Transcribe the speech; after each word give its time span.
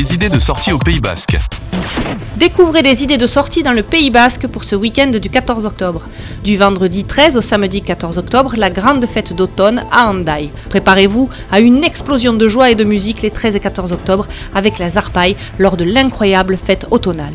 les 0.00 0.14
idées 0.14 0.30
de 0.30 0.38
sortie 0.38 0.72
au 0.72 0.78
Pays 0.78 0.98
Basque. 0.98 1.36
Découvrez 2.38 2.80
des 2.80 3.04
idées 3.04 3.18
de 3.18 3.26
sortie 3.26 3.62
dans 3.62 3.74
le 3.74 3.82
Pays 3.82 4.08
Basque 4.08 4.46
pour 4.46 4.64
ce 4.64 4.74
week-end 4.74 5.08
du 5.08 5.28
14 5.28 5.66
octobre. 5.66 6.00
Du 6.42 6.56
vendredi 6.56 7.04
13 7.04 7.36
au 7.36 7.42
samedi 7.42 7.82
14 7.82 8.16
octobre, 8.16 8.54
la 8.56 8.70
grande 8.70 9.04
fête 9.04 9.34
d'automne 9.34 9.84
à 9.92 10.08
Handaï. 10.08 10.50
Préparez-vous 10.70 11.28
à 11.52 11.60
une 11.60 11.84
explosion 11.84 12.32
de 12.32 12.48
joie 12.48 12.70
et 12.70 12.76
de 12.76 12.84
musique 12.84 13.20
les 13.20 13.30
13 13.30 13.56
et 13.56 13.60
14 13.60 13.92
octobre 13.92 14.26
avec 14.54 14.78
la 14.78 14.88
Zarpaille 14.88 15.36
lors 15.58 15.76
de 15.76 15.84
l'incroyable 15.84 16.56
fête 16.56 16.86
automnale. 16.90 17.34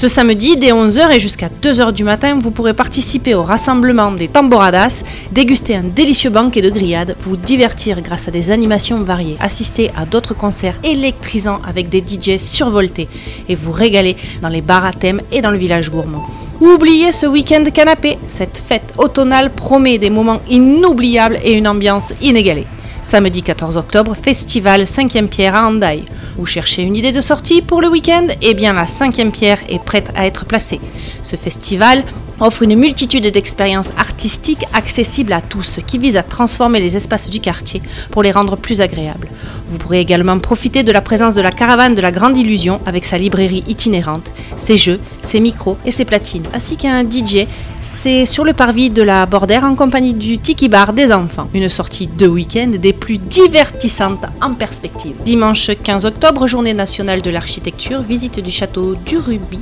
Ce 0.00 0.08
samedi, 0.08 0.56
dès 0.56 0.72
11h 0.72 1.14
et 1.14 1.20
jusqu'à 1.20 1.50
2h 1.62 1.92
du 1.92 2.04
matin, 2.04 2.38
vous 2.40 2.50
pourrez 2.50 2.72
participer 2.72 3.34
au 3.34 3.42
rassemblement 3.42 4.10
des 4.10 4.28
tamboradas, 4.28 5.02
déguster 5.30 5.76
un 5.76 5.82
délicieux 5.82 6.30
banquet 6.30 6.62
de 6.62 6.70
grillades, 6.70 7.16
vous 7.20 7.36
divertir 7.36 8.00
grâce 8.00 8.26
à 8.26 8.30
des 8.30 8.50
animations 8.50 9.00
variées, 9.00 9.36
assister 9.40 9.90
à 9.94 10.06
d'autres 10.06 10.32
concerts 10.32 10.78
électrisants 10.84 11.60
avec 11.68 11.90
des 11.90 12.00
DJ 12.00 12.38
survoltés 12.38 13.08
et 13.46 13.54
vous 13.54 13.72
régaler 13.72 14.16
dans 14.40 14.48
les 14.48 14.62
bars 14.62 14.86
à 14.86 14.94
thème 14.94 15.20
et 15.30 15.42
dans 15.42 15.50
le 15.50 15.58
village 15.58 15.90
gourmand. 15.90 16.26
Oubliez 16.62 17.12
ce 17.12 17.26
week-end 17.26 17.64
canapé, 17.64 18.16
cette 18.26 18.62
fête 18.66 18.94
automnale 18.96 19.50
promet 19.50 19.98
des 19.98 20.08
moments 20.08 20.40
inoubliables 20.48 21.36
et 21.44 21.52
une 21.52 21.68
ambiance 21.68 22.14
inégalée. 22.22 22.66
Samedi 23.02 23.42
14 23.42 23.78
octobre, 23.78 24.14
festival 24.14 24.82
5e 24.82 25.26
pierre 25.26 25.54
à 25.54 25.66
Handaï. 25.66 26.04
Vous 26.36 26.44
cherchez 26.46 26.82
une 26.82 26.96
idée 26.96 27.12
de 27.12 27.20
sortie 27.20 27.62
pour 27.62 27.80
le 27.80 27.88
week-end? 27.88 28.26
Eh 28.42 28.54
bien, 28.54 28.74
la 28.74 28.84
5e 28.84 29.30
pierre 29.30 29.58
est 29.68 29.82
prête 29.82 30.12
à 30.14 30.26
être 30.26 30.44
placée. 30.44 30.80
Ce 31.22 31.36
festival 31.36 32.04
offre 32.40 32.62
une 32.62 32.76
multitude 32.76 33.26
d'expériences 33.26 33.92
artistiques 33.96 34.64
accessibles 34.72 35.32
à 35.32 35.40
tous, 35.40 35.80
qui 35.86 35.98
visent 35.98 36.16
à 36.16 36.22
transformer 36.22 36.80
les 36.80 36.96
espaces 36.96 37.28
du 37.28 37.40
quartier 37.40 37.82
pour 38.10 38.22
les 38.22 38.32
rendre 38.32 38.56
plus 38.56 38.80
agréables. 38.80 39.28
Vous 39.68 39.78
pourrez 39.78 40.00
également 40.00 40.38
profiter 40.38 40.82
de 40.82 40.92
la 40.92 41.00
présence 41.00 41.34
de 41.34 41.42
la 41.42 41.50
caravane 41.50 41.94
de 41.94 42.00
la 42.00 42.10
Grande 42.10 42.36
Illusion 42.36 42.80
avec 42.86 43.04
sa 43.04 43.18
librairie 43.18 43.64
itinérante, 43.68 44.30
ses 44.56 44.78
jeux, 44.78 45.00
ses 45.22 45.40
micros 45.40 45.76
et 45.84 45.92
ses 45.92 46.04
platines, 46.04 46.46
ainsi 46.54 46.76
qu'un 46.76 47.04
DJ. 47.04 47.46
C'est 47.80 48.26
sur 48.26 48.44
le 48.44 48.52
parvis 48.52 48.90
de 48.90 49.02
la 49.02 49.26
Bordère 49.26 49.64
en 49.64 49.74
compagnie 49.74 50.12
du 50.12 50.38
Tiki 50.38 50.68
Bar 50.68 50.92
des 50.92 51.12
enfants. 51.12 51.48
Une 51.54 51.68
sortie 51.68 52.08
de 52.08 52.26
week-end 52.26 52.72
des 52.78 52.92
plus 52.92 53.18
divertissantes 53.18 54.24
en 54.42 54.54
perspective. 54.54 55.14
Dimanche 55.24 55.70
15 55.82 56.04
octobre, 56.04 56.46
journée 56.46 56.74
nationale 56.74 57.22
de 57.22 57.30
l'architecture, 57.30 58.02
visite 58.02 58.40
du 58.40 58.50
château 58.50 58.96
du 59.06 59.18
Ruby 59.18 59.58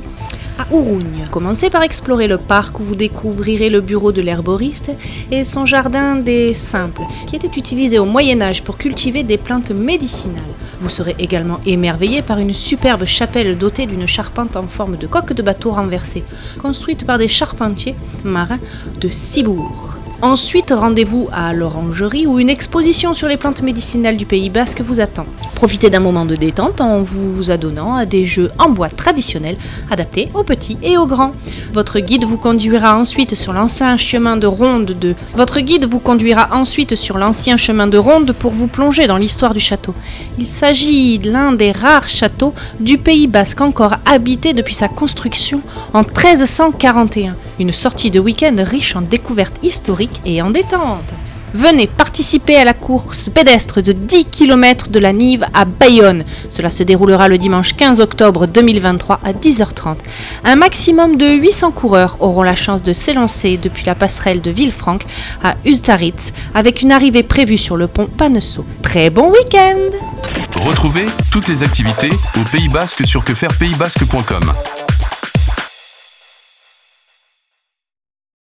à. 0.59 0.65
Commencez 1.31 1.69
par 1.69 1.83
explorer 1.83 2.27
le 2.27 2.37
parc 2.37 2.79
où 2.79 2.83
vous 2.83 2.95
découvrirez 2.95 3.69
le 3.69 3.81
bureau 3.81 4.11
de 4.11 4.21
l'herboriste 4.21 4.91
et 5.31 5.43
son 5.43 5.65
jardin 5.65 6.15
des 6.15 6.53
simples, 6.53 7.01
qui 7.27 7.35
était 7.35 7.59
utilisé 7.59 7.99
au 7.99 8.05
Moyen 8.05 8.41
Âge 8.41 8.63
pour 8.63 8.77
cultiver 8.77 9.23
des 9.23 9.37
plantes 9.37 9.71
médicinales. 9.71 10.41
Vous 10.79 10.89
serez 10.89 11.15
également 11.19 11.59
émerveillé 11.65 12.21
par 12.21 12.39
une 12.39 12.53
superbe 12.53 13.05
chapelle 13.05 13.57
dotée 13.57 13.85
d'une 13.85 14.07
charpente 14.07 14.55
en 14.55 14.67
forme 14.67 14.97
de 14.97 15.07
coque 15.07 15.33
de 15.33 15.41
bateau 15.41 15.71
renversée, 15.71 16.23
construite 16.57 17.05
par 17.05 17.17
des 17.17 17.27
charpentiers 17.27 17.95
marins 18.23 18.59
de 18.99 19.09
Cibourg. 19.09 19.97
Ensuite, 20.21 20.73
rendez-vous 20.75 21.29
à 21.31 21.53
l'Orangerie 21.53 22.27
où 22.27 22.39
une 22.39 22.49
exposition 22.49 23.13
sur 23.13 23.29
les 23.29 23.37
plantes 23.37 23.61
médicinales 23.61 24.17
du 24.17 24.25
Pays 24.25 24.49
Basque 24.49 24.81
vous 24.81 24.99
attend. 24.99 25.25
Profitez 25.55 25.89
d'un 25.89 26.01
moment 26.01 26.25
de 26.25 26.35
détente 26.35 26.81
en 26.81 27.01
vous 27.01 27.51
adonnant 27.51 27.95
à 27.95 28.05
des 28.05 28.25
jeux 28.25 28.51
en 28.59 28.69
bois 28.69 28.89
traditionnels 28.89 29.55
adaptés 29.89 30.27
aux 30.33 30.43
petits 30.43 30.77
et 30.83 30.97
aux 30.97 31.07
grands. 31.07 31.31
Votre 31.73 32.01
guide 32.01 32.25
vous 32.25 32.37
conduira 32.37 32.97
ensuite 32.97 33.33
sur 33.33 33.53
l'ancien 33.53 33.95
chemin 33.95 34.35
de 34.35 34.45
ronde 34.45 34.97
de 34.99 35.15
Votre 35.35 35.61
guide 35.61 35.85
vous 35.85 35.99
conduira 35.99 36.49
ensuite 36.51 36.95
sur 36.95 37.17
l'ancien 37.17 37.55
chemin 37.55 37.87
de 37.87 37.97
ronde 37.97 38.33
pour 38.33 38.51
vous 38.51 38.67
plonger 38.67 39.07
dans 39.07 39.17
l'histoire 39.17 39.53
du 39.53 39.61
château. 39.61 39.95
Il 40.37 40.49
s'agit 40.49 41.17
de 41.17 41.31
l'un 41.31 41.53
des 41.53 41.71
rares 41.71 42.09
châteaux 42.09 42.53
du 42.81 42.97
Pays 42.97 43.27
Basque 43.27 43.61
encore 43.61 43.95
habité 44.05 44.51
depuis 44.51 44.75
sa 44.75 44.89
construction 44.89 45.61
en 45.93 46.01
1341. 46.01 47.35
Une 47.59 47.73
sortie 47.73 48.09
de 48.09 48.19
week-end 48.21 48.55
riche 48.59 48.95
en 48.95 49.01
découvertes 49.01 49.61
historiques 49.63 50.21
et 50.25 50.41
en 50.41 50.49
détente. 50.49 51.03
Venez 51.53 51.87
participer 51.87 52.55
à 52.55 52.63
la 52.63 52.73
course 52.73 53.27
pédestre 53.27 53.81
de 53.81 53.91
10 53.91 54.25
km 54.25 54.89
de 54.89 54.99
la 54.99 55.11
Nive 55.11 55.45
à 55.53 55.65
Bayonne. 55.65 56.23
Cela 56.49 56.69
se 56.69 56.83
déroulera 56.83 57.27
le 57.27 57.37
dimanche 57.37 57.73
15 57.75 57.99
octobre 57.99 58.45
2023 58.45 59.19
à 59.25 59.33
10h30. 59.33 59.95
Un 60.45 60.55
maximum 60.55 61.17
de 61.17 61.25
800 61.25 61.71
coureurs 61.71 62.17
auront 62.19 62.43
la 62.43 62.55
chance 62.55 62.83
de 62.83 62.93
s'élancer 62.93 63.57
depuis 63.57 63.85
la 63.85 63.95
passerelle 63.95 64.41
de 64.41 64.51
Villefranche 64.51 65.01
à 65.43 65.55
Ustaritz 65.65 66.33
avec 66.53 66.81
une 66.81 66.91
arrivée 66.91 67.23
prévue 67.23 67.57
sur 67.57 67.77
le 67.77 67.87
pont 67.87 68.05
Panesso. 68.05 68.63
Très 68.83 69.09
bon 69.09 69.31
week-end 69.31 69.79
Retrouvez 70.55 71.05
toutes 71.31 71.47
les 71.47 71.63
activités 71.63 72.09
au 72.37 72.43
Pays 72.51 72.69
Basque 72.69 73.05
sur 73.05 73.23
quefairepayspasque.com. 73.23 74.51